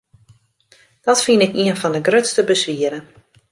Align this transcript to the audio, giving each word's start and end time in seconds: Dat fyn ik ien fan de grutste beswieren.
Dat 1.07 1.19
fyn 1.25 1.45
ik 1.47 1.53
ien 1.63 1.79
fan 1.81 1.93
de 1.95 2.01
grutste 2.07 2.43
beswieren. 2.51 3.03